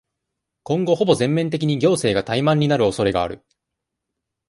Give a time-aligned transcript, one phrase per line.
[0.63, 3.45] 今後、ほぼ全面的に、行政が怠慢になる恐れがある。